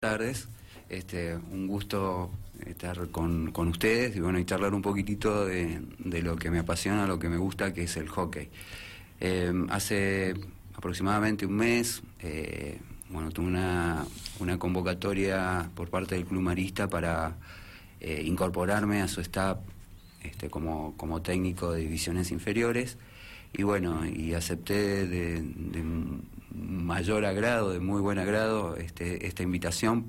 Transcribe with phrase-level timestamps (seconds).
[0.00, 0.48] tardes.
[0.88, 2.30] Este, un gusto
[2.64, 6.58] estar con, con ustedes y bueno y charlar un poquitito de, de, lo que me
[6.58, 8.48] apasiona, lo que me gusta, que es el hockey.
[9.20, 10.32] Eh, hace
[10.74, 12.78] aproximadamente un mes, eh,
[13.10, 14.06] bueno, tuve una,
[14.38, 17.36] una, convocatoria por parte del Club Marista para
[18.00, 19.58] eh, incorporarme a su staff
[20.22, 22.96] este, como, como técnico de divisiones inferiores
[23.52, 25.42] y bueno, y acepté de
[26.54, 30.06] mayor agrado, de muy buen agrado, este, esta invitación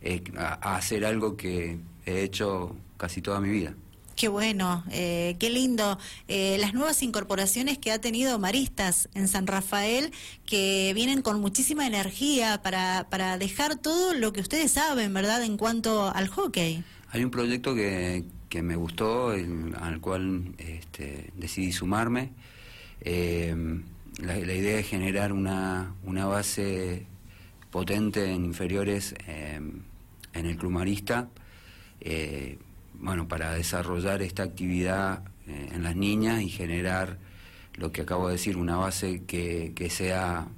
[0.00, 3.74] eh, a, a, hacer algo que he hecho casi toda mi vida.
[4.18, 5.96] Qué bueno, eh, qué lindo.
[6.26, 10.10] Eh, las nuevas incorporaciones que ha tenido Maristas en San Rafael,
[10.44, 15.56] que vienen con muchísima energía para, para dejar todo lo que ustedes saben, ¿verdad?, en
[15.56, 16.82] cuanto al hockey.
[17.10, 22.32] Hay un proyecto que, que me gustó, el, al cual este, decidí sumarme.
[23.02, 23.54] Eh,
[24.18, 27.06] la, la, idea es generar una, una base
[27.70, 29.60] potente en inferiores eh,
[30.32, 31.28] en el club marista,
[32.00, 32.58] eh,
[32.94, 37.18] bueno, para desarrollar esta actividad eh, en las niñas y generar
[37.74, 40.48] lo que acabo de decir, una base que, que sea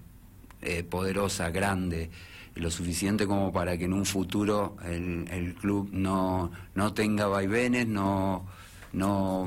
[0.91, 2.11] poderosa, grande,
[2.55, 7.86] lo suficiente como para que en un futuro el, el club no, no tenga vaivenes,
[7.86, 8.47] no
[8.92, 9.46] no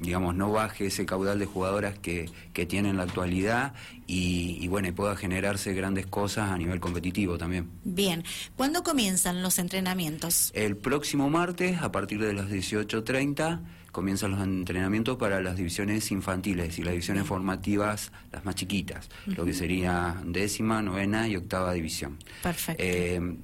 [0.00, 3.74] digamos no baje ese caudal de jugadoras que, que tiene en la actualidad
[4.06, 7.70] y, y, bueno pueda generarse grandes cosas a nivel competitivo también.
[7.84, 8.22] Bien,
[8.56, 10.50] ¿cuándo comienzan los entrenamientos?
[10.54, 13.60] El próximo martes a partir de las 18.30
[13.92, 19.30] comienzan los entrenamientos para las divisiones infantiles y las divisiones formativas, las más chiquitas, uh
[19.30, 19.36] -huh.
[19.36, 22.18] lo que sería décima, novena y octava división.
[22.42, 22.82] Perfecto.
[22.84, 23.36] Eh,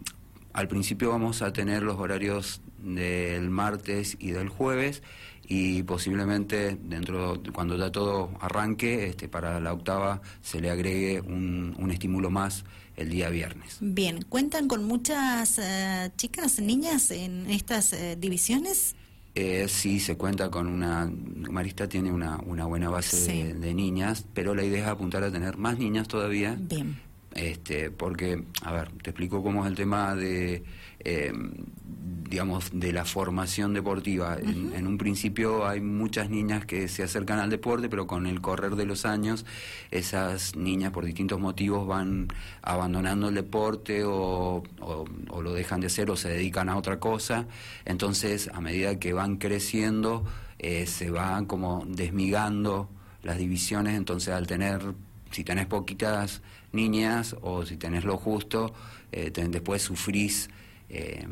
[0.53, 5.03] al principio vamos a tener los horarios del martes y del jueves
[5.51, 11.75] y posiblemente dentro cuando ya todo arranque este para la octava se le agregue un,
[11.77, 12.65] un estímulo más
[12.97, 13.79] el día viernes.
[13.81, 18.95] Bien, cuentan con muchas uh, chicas, niñas en estas uh, divisiones.
[19.35, 21.11] Eh, sí, se cuenta con una.
[21.51, 23.43] Marista tiene una, una buena base sí.
[23.43, 26.57] de, de, niñas, pero la idea es apuntar a tener más niñas todavía.
[26.61, 26.97] Bien.
[27.35, 30.65] Este, porque, a ver, te explico cómo es el tema de,
[30.99, 31.33] eh,
[32.29, 34.37] digamos, de la formación deportiva.
[34.41, 34.51] Uh -huh.
[34.51, 38.41] en, en, un principio hay muchas niñas que se acercan al deporte, pero con el
[38.41, 39.47] correr de los años,
[39.93, 42.29] esas niñas por distintos motivos van
[42.63, 46.99] abandonando el deporte o, o, o lo dejan de hacer o se dedican a otra
[46.99, 47.47] cosa.
[47.85, 50.25] Entonces, a medida que van creciendo,
[50.59, 52.91] eh, se van como desmigando
[53.23, 54.95] las divisiones, entonces al tener
[55.31, 56.43] si tenés poquitas
[56.73, 58.73] niñas o si tenés lo justo,
[59.13, 60.51] eh, ten, después sufrís
[60.89, 61.27] eh,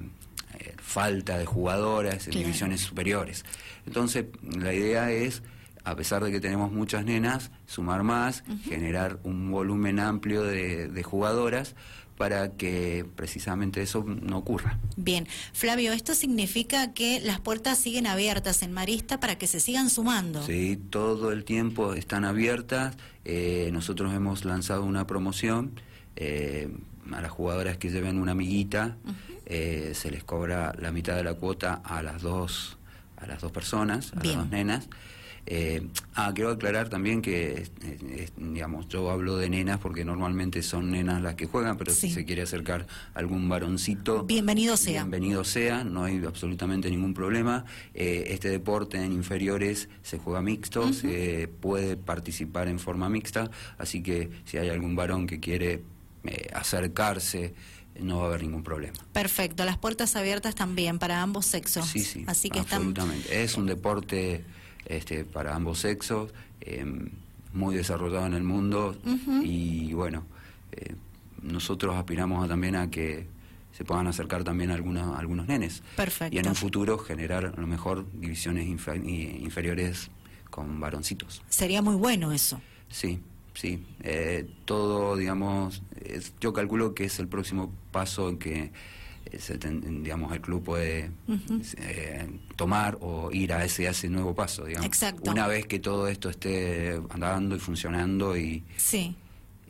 [0.58, 2.46] eh, falta de jugadoras en claro.
[2.46, 3.44] divisiones superiores.
[3.86, 5.42] Entonces, la idea es,
[5.84, 8.62] a pesar de que tenemos muchas nenas, sumar más, uh -huh.
[8.64, 11.74] generar un volumen amplio de, de jugadoras
[12.18, 14.78] para que precisamente eso no ocurra.
[14.96, 19.88] Bien, Flavio, esto significa que las puertas siguen abiertas en Marista para que se sigan
[19.88, 20.42] sumando.
[20.44, 22.96] Sí, todo el tiempo están abiertas.
[23.24, 25.80] Eh, nosotros hemos lanzado una promoción
[26.16, 26.68] eh,
[27.12, 29.14] a las jugadoras que lleven una amiguita, uh -huh.
[29.46, 32.76] eh, se les cobra la mitad de la cuota a las dos
[33.16, 34.36] a las dos personas, a Bien.
[34.36, 34.88] las dos nenas.
[35.50, 40.90] Eh, ah, quiero aclarar también que, eh, digamos, yo hablo de nenas porque normalmente son
[40.90, 42.08] nenas las que juegan, pero sí.
[42.08, 45.04] si se quiere acercar algún varoncito, bienvenido sea.
[45.04, 47.64] Bienvenido sea, no hay absolutamente ningún problema.
[47.94, 50.92] Eh, este deporte en inferiores se juega mixto, uh -huh.
[50.92, 55.82] se puede participar en forma mixta, así que si hay algún varón que quiere
[56.24, 57.54] eh, acercarse,
[57.98, 58.98] no va a haber ningún problema.
[59.14, 61.86] Perfecto, las puertas abiertas también para ambos sexos.
[61.86, 63.28] Sí, sí, así que absolutamente.
[63.28, 63.40] Están...
[63.40, 64.44] Es un deporte
[64.86, 66.84] este, para ambos sexos, eh,
[67.52, 69.42] muy desarrollado en el mundo uh -huh.
[69.44, 70.24] y bueno,
[70.72, 70.94] eh,
[71.42, 73.26] nosotros aspiramos a, también a que
[73.72, 75.82] se puedan acercar también algunos, algunos nenes.
[75.96, 76.34] Perfecto.
[76.34, 80.10] Y en un futuro generar a lo mejor divisiones infer inferiores
[80.50, 81.42] con varoncitos.
[81.48, 82.60] Sería muy bueno eso.
[82.88, 83.20] Sí,
[83.54, 83.84] sí.
[84.02, 88.72] Eh, todo, digamos, es, yo calculo que es el próximo paso en que
[90.02, 91.74] digamos el club puede uh -huh.
[91.78, 95.30] eh, tomar o ir a ese, a ese nuevo paso digamos Exacto.
[95.30, 99.14] una vez que todo esto esté andando y funcionando y sí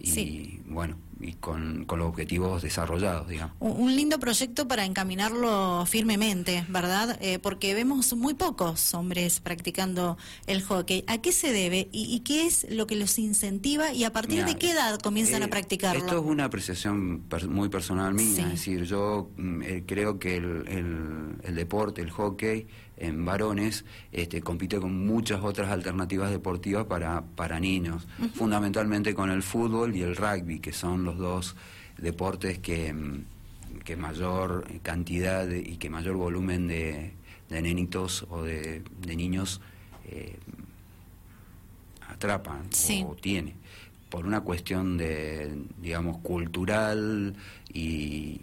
[0.01, 0.63] y sí.
[0.67, 3.57] bueno y con, con, los objetivos desarrollados, digamos.
[3.61, 7.19] Un lindo proyecto para encaminarlo firmemente, ¿verdad?
[7.21, 10.17] Eh, porque vemos muy pocos hombres practicando
[10.47, 11.05] el hockey.
[11.07, 14.39] ¿A qué se debe y, y qué es lo que los incentiva y a partir
[14.39, 16.01] Mira, de qué edad comienzan eh, a practicarlo?
[16.01, 18.43] Esto es una apreciación per, muy personal mía, sí.
[18.43, 22.67] es decir, yo mm, eh, creo que el, el, el deporte, el hockey,
[23.01, 28.33] en varones este, compite con muchas otras alternativas deportivas para, para niños, uh -huh.
[28.33, 31.57] fundamentalmente con el fútbol y el rugby, que son los dos
[31.97, 33.25] deportes que, mm,
[33.85, 37.13] que mayor cantidad y que mayor volumen de,
[37.49, 39.61] de nenitos o de, niños
[40.07, 40.37] eh,
[42.09, 42.63] atrapan
[43.07, 43.55] o tiene.
[44.11, 47.35] Por una cuestión de digamos cultural
[47.73, 48.41] y,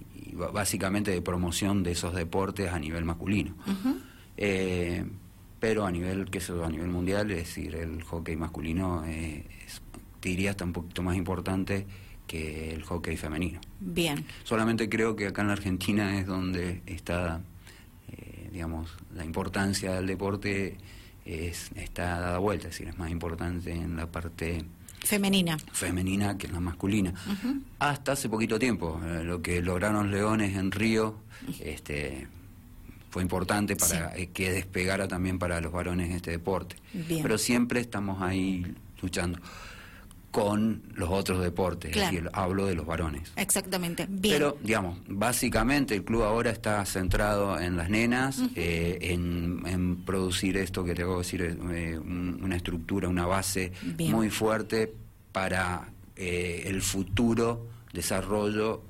[0.53, 3.56] básicamente de promoción de esos deportes a nivel masculino.
[4.38, 5.06] Eh,
[5.59, 9.45] pero a nivel que eso a nivel mundial es decir el hockey masculino eh,
[10.21, 11.88] diría hasta un poquito más importante
[12.27, 13.60] que el hockey femenino.
[13.80, 14.25] Bien.
[14.44, 17.42] Solamente creo que acá en la Argentina es donde está
[18.56, 20.77] digamos, la importancia del deporte
[21.25, 24.63] es, está dada vuelta, es decir, es más importante en la parte
[25.01, 25.57] femenina.
[25.74, 27.13] femenina que en la masculina.
[27.80, 31.18] Hasta hace poquito tiempo, eh, lo que lograron Leones en Río,
[31.60, 32.30] este
[33.10, 36.77] fue importante para que despegara también para los varones este deporte.
[37.22, 39.38] Pero siempre estamos ahí luchando
[40.36, 43.32] con los otros deportes, es decir, hablo de los varones.
[43.38, 50.58] Exactamente, Pero, digamos, básicamente el club ahora está centrado en las nenas, eh, en, producir
[50.58, 54.94] esto que te voy a decir, eh, una estructura, una base muy fuerte
[55.32, 55.88] para
[56.18, 58.84] eh, el futuro desarrollo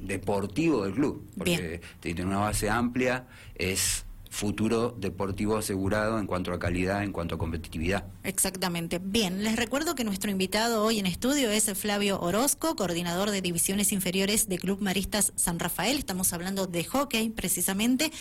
[0.00, 3.26] deportivo del club, porque tiene una base amplia,
[3.56, 8.04] es futuro deportivo asegurado en cuanto a calidad, en cuanto a competitividad.
[8.24, 9.00] Exactamente.
[9.02, 13.92] Bien, les recuerdo que nuestro invitado hoy en estudio es Flavio Orozco, coordinador de divisiones
[13.92, 15.98] inferiores de Club Maristas San Rafael.
[15.98, 18.12] Estamos hablando de hockey precisamente.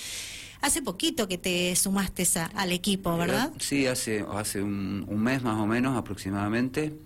[0.62, 2.26] Hace poquito que te sumaste
[2.56, 3.52] al equipo, ¿verdad?
[3.60, 6.98] sí, hace, hace un, mes más o menos aproximadamente.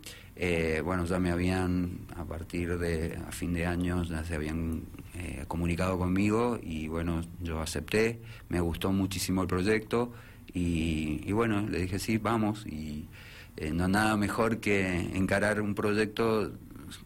[0.43, 4.85] Eh, bueno, ya me habían, a partir de a fin de año, ya se habían
[5.13, 10.11] eh, comunicado conmigo y bueno, yo acepté, me gustó muchísimo el proyecto
[10.51, 13.05] y, bueno, le dije sí, vamos y
[13.55, 16.51] eh, no nada mejor que encarar un proyecto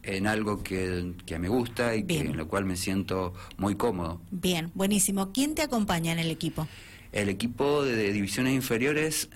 [0.03, 4.21] en algo que, me gusta y que, en lo cual me siento muy cómodo.
[4.31, 5.33] Bien, buenísimo.
[5.33, 6.69] ¿Quién te acompaña en el equipo?
[7.11, 9.29] El equipo de, divisiones inferiores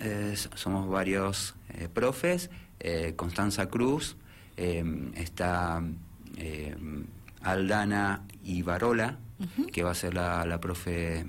[0.55, 1.55] somos varios
[1.93, 2.49] profes,
[3.15, 4.15] Constanza Cruz,
[4.57, 5.83] está
[7.41, 9.17] Aldana Ibarola,
[9.71, 11.25] que va a ser la, profe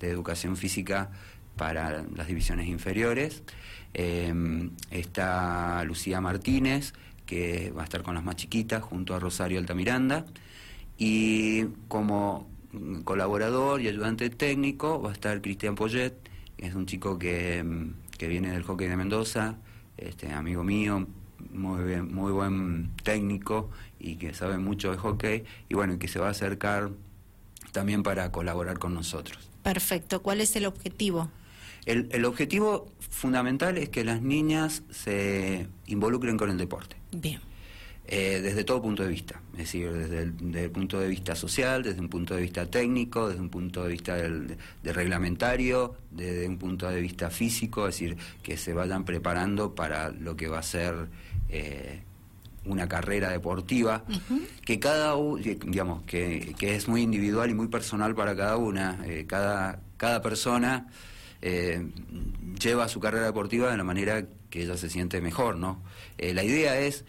[0.00, 1.10] de educación física
[1.56, 3.42] para las divisiones inferiores.
[4.90, 6.92] Está Lucía Martínez,
[7.26, 10.26] que va a estar con las más chiquitas, junto a Rosario Altamiranda.
[10.98, 12.48] Y como
[13.04, 16.14] colaborador y ayudante técnico va a estar Cristian Poyet,
[16.56, 17.64] que es un chico que,
[18.18, 19.56] que viene del hockey de Mendoza,
[19.96, 21.06] este, amigo mío,
[21.52, 26.28] muy, muy buen técnico y que sabe mucho de hockey y bueno, que se va
[26.28, 26.90] a acercar
[27.72, 29.48] también para colaborar con nosotros.
[29.62, 30.22] Perfecto.
[30.22, 31.30] ¿Cuál es el objetivo?
[31.86, 36.96] El, el objetivo fundamental es que las niñas se involucren con el deporte.
[37.12, 37.40] Bien.
[38.06, 42.00] Eh, desde todo punto de vista, es decir, desde el, punto de vista social, desde
[42.02, 46.86] un punto de vista técnico, desde un punto de vista del, reglamentario, desde un punto
[46.90, 50.94] de vista físico, es decir, que se vayan preparando para lo que va a ser
[51.48, 52.02] eh,
[52.66, 54.04] una carrera deportiva,
[54.66, 55.14] que cada
[55.64, 60.20] digamos, que, que, es muy individual y muy personal para cada una, eh, cada, cada
[60.20, 60.88] persona
[62.58, 65.82] lleva su carrera deportiva de la manera que ella se siente mejor, ¿no?
[66.16, 67.04] la idea es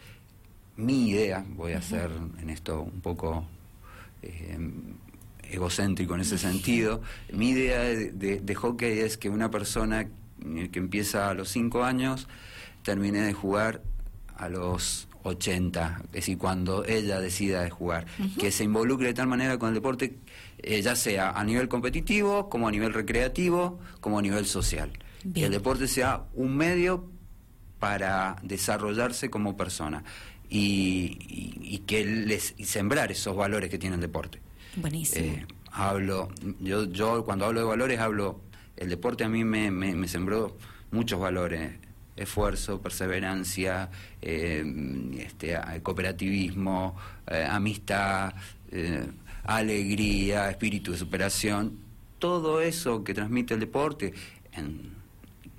[0.77, 2.12] mi idea, voy a ser
[2.42, 3.45] en esto un poco
[4.22, 4.57] eh,
[5.44, 7.01] egocéntrico en ese sentido,
[7.31, 10.08] mi idea de, hockey es que una persona
[10.72, 12.27] que empieza a los 5 años
[12.84, 13.82] termine de jugar
[14.38, 18.05] a los 80, es decir, cuando ella decida de jugar,
[18.39, 20.17] que se involucre de tal manera con el deporte,
[20.60, 24.91] eh, ya sea a nivel competitivo, como a nivel recreativo, como a nivel social.
[25.34, 27.10] Que el deporte sea un medio
[27.79, 30.03] para desarrollarse como persona
[30.55, 34.39] y, que les sembrar esos valores que tiene el deporte.
[34.75, 35.25] Buenísimo.
[35.25, 38.41] Eh, hablo, yo, yo cuando hablo de valores hablo,
[38.77, 40.57] el deporte a mí me, me, sembró
[40.91, 41.74] muchos valores,
[42.15, 43.89] esfuerzo, perseverancia,
[44.21, 44.63] eh,
[45.19, 46.95] este, cooperativismo,
[47.27, 48.33] eh, amistad,
[49.43, 51.77] alegría, espíritu de superación,
[52.19, 54.13] todo eso que transmite el deporte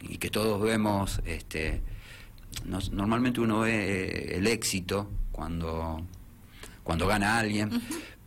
[0.02, 1.80] y que todos vemos este,
[2.64, 6.02] normalmente uno ve eh, el éxito cuando,
[6.82, 7.70] cuando gana alguien,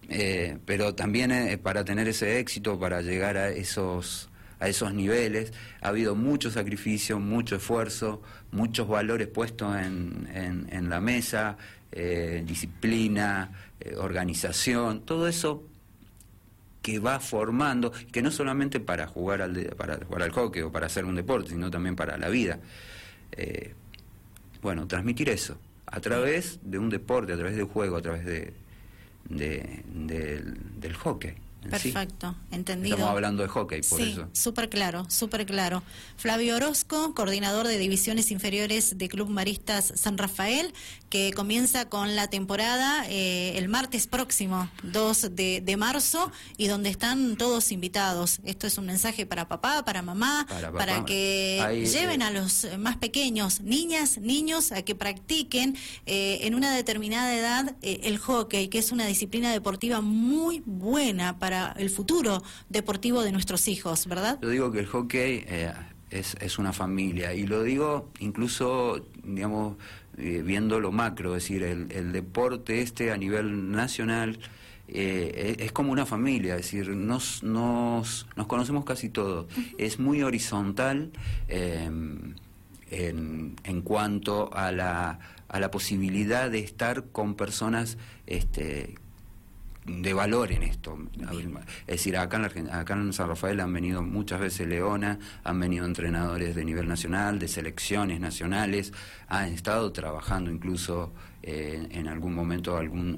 [0.10, 5.54] eh, pero también eh, para tener ese éxito, para llegar a esos, a esos niveles,
[5.82, 8.22] ha habido mucho sacrificio, mucho esfuerzo,
[8.52, 11.58] muchos valores puestos en, en, la mesa,
[12.44, 13.52] disciplina,
[13.98, 15.64] organización, todo eso
[16.82, 20.86] que va formando, que no solamente para jugar al, para jugar al hockey o para
[20.86, 22.60] hacer un deporte, sino también para la vida.
[24.62, 28.26] Bueno, transmitir eso a través de un deporte, a través de un juego, a través
[28.26, 28.54] de,
[29.30, 29.84] de,
[30.80, 31.34] del hockey.
[31.62, 32.96] Perfecto, entendido.
[32.96, 34.30] Estamos hablando de hockey, por sí, eso.
[34.32, 35.84] Súper claro, súper claro.
[36.16, 40.74] Flavio Orozco, coordinador de divisiones inferiores de Club Maristas San Rafael,
[41.10, 47.36] que comienza con la temporada eh, el martes próximo, 2 de, marzo, y donde están
[47.36, 48.40] todos invitados.
[48.46, 52.98] Esto es un mensaje para papá, para mamá, para, que lleven eh, a los más
[52.98, 55.76] pequeños, niñas, niños, a que practiquen
[56.06, 61.49] eh, en una determinada edad el hockey, que es una disciplina deportiva muy buena para
[61.50, 64.38] para el futuro deportivo de nuestros hijos, ¿verdad?
[64.40, 65.74] Yo digo que el hockey eh,
[66.12, 69.76] es, es, una familia y lo digo incluso, digamos,
[70.20, 74.38] eh, viendo lo macro, es decir, el, deporte este a nivel nacional
[74.88, 79.48] eh, es como una familia, es decir, nos, nos, nos conocemos casi todos.
[79.80, 81.10] Es muy horizontal
[81.48, 82.36] en,
[82.92, 89.00] en cuanto a la, a la posibilidad de estar con personas este,
[89.86, 90.98] de valor en esto.
[91.88, 95.86] Es decir, acá en, acá en San Rafael han venido muchas veces Leona, han venido
[95.86, 98.94] entrenadores de nivel nacional, de selecciones nacionales,
[99.28, 103.18] han estado trabajando incluso eh, en algún momento algún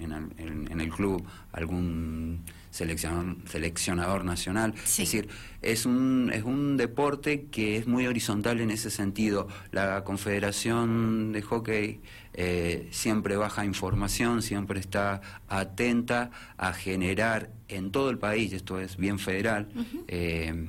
[0.00, 1.22] en, el club
[1.52, 4.74] algún seleccionador, seleccionador nacional.
[4.76, 5.28] Es decir,
[5.60, 9.48] es un, es un deporte que es muy horizontal en ese sentido.
[9.70, 12.00] La Confederación de Hockey
[12.40, 18.96] eh, siempre baja información, siempre está atenta a generar en todo el país, esto es
[18.96, 19.66] bien federal,
[20.06, 20.68] eh,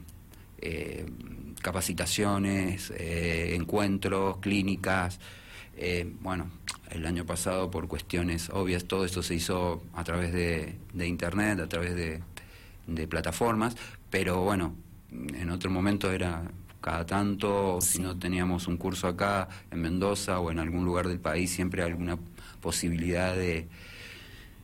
[0.57, 1.05] eh,
[1.61, 5.19] capacitaciones, encuentros, clínicas.
[6.21, 6.49] bueno,
[6.89, 11.69] el año pasado por cuestiones obvias todo esto se hizo a través de, internet, a
[11.69, 12.23] través de,
[12.87, 13.77] de plataformas,
[14.09, 14.73] pero bueno,
[15.11, 16.49] en otro momento era
[16.81, 21.19] cada tanto, si no teníamos un curso acá en Mendoza o en algún lugar del
[21.19, 22.17] país, siempre hay alguna
[22.61, 23.67] posibilidad de,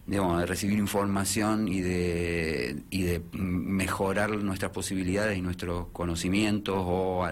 [0.05, 7.25] de recibir información y de, y de mejorar nuestras posibilidades y nuestros conocimientos o,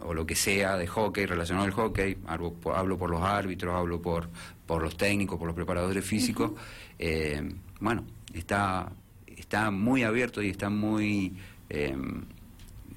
[0.00, 2.16] o, lo que sea de hockey relacionado al hockey.
[2.26, 4.28] Hablo, hablo, por los árbitros, hablo por,
[4.66, 6.52] por los técnicos, por los preparadores físicos.
[6.98, 8.92] Eh, bueno, está,
[9.26, 11.34] está muy abierto y está muy,
[11.68, 11.96] eh,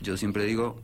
[0.01, 0.80] yo siempre digo,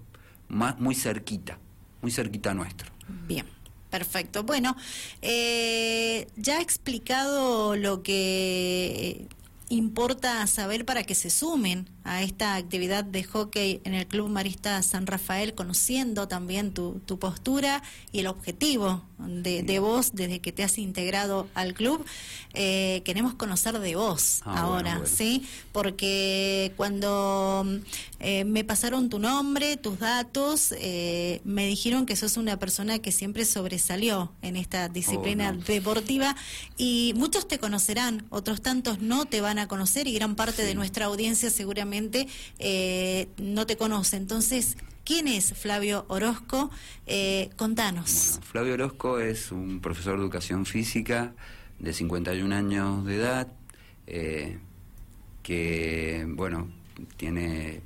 [0.52, 1.58] muy cerquita,
[2.02, 2.92] muy cerquita nuestro.
[3.28, 3.46] Bien.
[3.92, 4.44] Perfecto.
[4.44, 4.78] Bueno,
[5.22, 9.28] eh, ya he explicado lo que
[9.68, 14.82] importa saber para que se sumen a esta actividad de hockey en el Club Marista
[14.82, 20.52] San Rafael, conociendo también tu, tu postura y el objetivo de, de, vos desde que
[20.52, 22.04] te has integrado al club.
[22.54, 25.46] Eh, queremos conocer de vos ah, ahora, ¿sí?
[25.72, 27.66] Porque cuando
[28.20, 33.12] eh, me pasaron tu nombre, tus datos, eh, me dijeron que sos una persona que
[33.12, 36.36] siempre sobresalió en esta disciplina oh, deportiva
[36.78, 40.74] y muchos te conocerán, otros tantos no te van a conocer y gran parte de
[40.74, 41.91] nuestra audiencia seguramente
[42.60, 44.18] eh, no te conoce.
[44.18, 46.72] Entonces, ¿quién es Flavio Orozco?
[47.06, 48.40] Eh, contanos.
[48.44, 51.34] Flavio Orozco es un profesor de educación física
[51.80, 53.48] de 51 años de edad,
[54.08, 54.60] eh,
[55.42, 56.70] que, bueno,
[57.18, 57.82] tiene,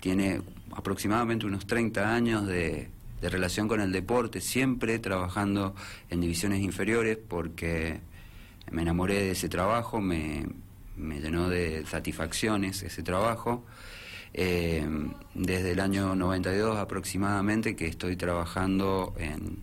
[0.00, 0.40] tiene
[0.72, 2.88] aproximadamente unos 30 años de,
[3.20, 5.74] de relación con el deporte, siempre trabajando
[6.08, 8.00] en divisiones inferiores porque
[8.70, 10.46] me enamoré de ese trabajo, me,
[11.00, 13.64] me llenó de satisfacciones ese trabajo.
[14.32, 14.86] Eh,
[15.34, 19.58] desde el año 92 aproximadamente que estoy trabajando en,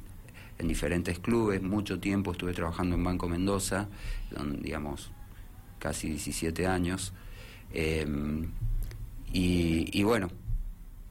[0.58, 3.88] en, diferentes clubes, mucho tiempo estuve trabajando en Banco Mendoza,
[4.30, 5.12] donde, digamos,
[5.80, 7.14] casi 17 años.
[7.72, 8.06] Eh,
[9.34, 10.30] y, bueno,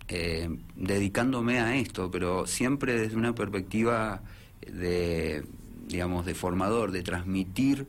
[0.09, 4.23] eh, dedicándome a esto, pero siempre desde una perspectiva
[4.67, 5.45] de,
[5.87, 7.87] digamos, de formador, de transmitir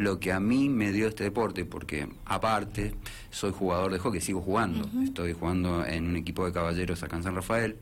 [0.00, 2.94] lo que a mí me dio este deporte, porque aparte
[3.28, 7.22] soy jugador de hockey, sigo jugando, estoy jugando en un equipo de caballeros acá en
[7.22, 7.76] San Rafael.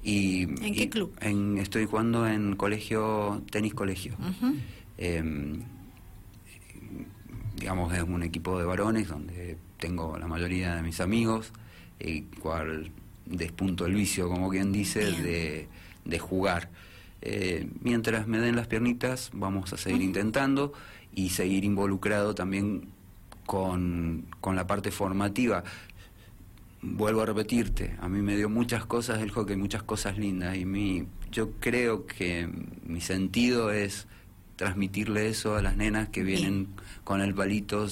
[0.00, 1.12] Y, ¿En qué club?
[1.58, 4.14] estoy jugando en colegio, tenis colegio.
[4.96, 5.64] Em,
[7.56, 11.52] digamos, es un equipo de varones donde tengo la mayoría de mis amigos,
[11.98, 12.92] y cual
[13.26, 15.66] despunto el vicio, como quien dice, de,
[16.04, 16.70] de, jugar.
[17.22, 20.72] Eh, mientras me den las piernitas, vamos a seguir intentando
[21.14, 22.88] y seguir involucrado también
[23.46, 25.64] con, la parte formativa.
[26.82, 30.64] Vuelvo a repetirte, a mí me dio muchas cosas el hockey, muchas cosas lindas y
[30.64, 32.48] mi, yo creo que
[32.84, 34.06] mi sentido es
[34.56, 36.68] transmitirle eso a las nenas que vienen
[37.04, 37.86] con el palito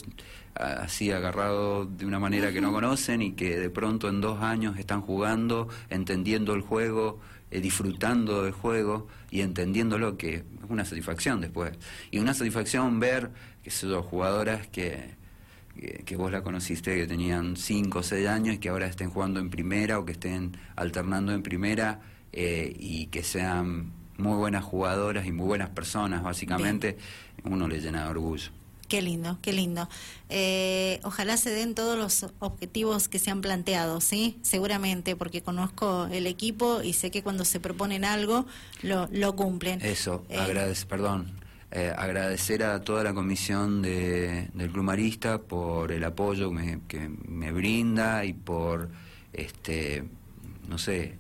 [0.55, 4.79] así agarrado de una manera que no conocen y que de pronto en dos años
[4.79, 11.41] están jugando, entendiendo el juego eh, disfrutando del juego y entendiéndolo, que es una satisfacción
[11.41, 11.73] después.
[12.11, 13.31] Y una satisfacción ver
[13.63, 15.17] que son jugadoras que,
[16.05, 19.41] que, vos la conociste, que tenían 5 o 6 años y que ahora estén jugando
[19.41, 22.01] en primera o que estén alternando en primera
[22.33, 26.99] eh, y que sean muy buenas jugadoras y muy buenas personas, básicamente,
[27.45, 28.51] uno le llena de orgullo.
[28.89, 29.87] Qué lindo, qué lindo.
[30.31, 34.39] Eh, ojalá se den todos los objetivos que se han planteado, ¿sí?
[34.41, 38.47] Seguramente, porque conozco el equipo y sé que cuando se proponen algo,
[38.83, 39.83] lo, lo cumplen.
[39.83, 41.31] Eso, eh, perdón,
[41.71, 46.51] eh, agradecer a toda la comisión de, del Club Marista por el apoyo
[46.89, 48.89] que me brinda y por,
[49.35, 50.05] este
[50.67, 51.19] no sé,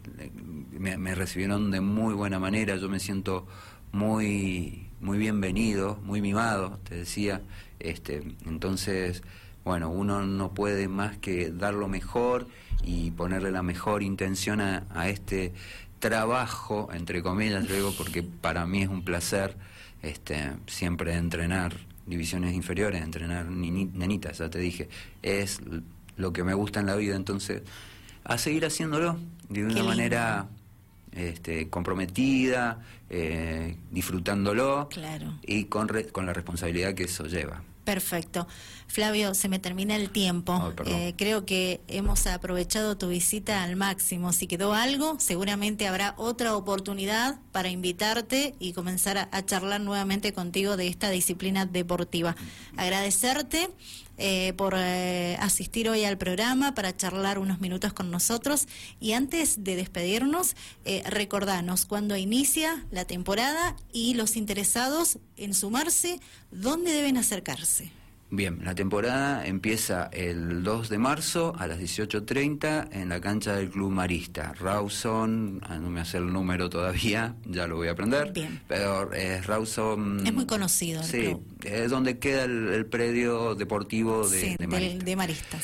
[0.73, 3.47] me, me recibieron de muy buena manera, yo me siento
[3.93, 7.40] muy muy bienvenido, muy mimado, te decía.
[7.78, 9.23] Este, entonces,
[9.64, 12.49] bueno, uno no puede más que dar lo mejor
[12.83, 15.52] y ponerle la mejor intención a, este
[15.99, 19.57] trabajo, entre comillas, digo, porque para mí es un placer
[20.02, 21.75] este, siempre entrenar
[22.07, 24.88] divisiones inferiores, entrenar nenitas, ya te dije,
[25.23, 25.61] es
[26.17, 27.62] lo que me gusta en la vida, entonces,
[28.25, 30.49] a seguir haciéndolo de una manera
[31.19, 34.89] este, comprometida, eh, disfrutándolo
[35.43, 37.63] y con, con la responsabilidad que eso lleva.
[37.89, 38.47] Perfecto.
[38.87, 40.75] Flavio, se me termina el tiempo.
[40.85, 44.35] Eh, creo que hemos aprovechado tu visita al máximo.
[44.35, 50.77] Si quedó algo, seguramente habrá otra oportunidad para invitarte y comenzar a charlar nuevamente contigo
[50.77, 52.37] de esta disciplina deportiva.
[52.77, 53.71] Agradecerte
[54.19, 58.67] eh, por eh, asistir hoy al programa para charlar unos minutos con nosotros.
[59.01, 66.21] Y antes de despedirnos, eh, recordanos cuándo inicia la temporada y los interesados en sumarse,
[66.51, 67.98] ¿dónde deben acercarse?
[68.30, 73.70] Bien, la temporada empieza el 2 de marzo a las 18.30 en la cancha del
[73.70, 74.52] Club Marista.
[74.52, 78.32] Rawson, ah, no me hace el número todavía, ya lo voy a aprender.
[78.35, 78.61] Bien.
[78.68, 80.26] Pero es Rawson...
[80.26, 81.02] Es muy conocido.
[81.02, 85.49] sí, es donde queda el, predio deportivo de, de, Maristas.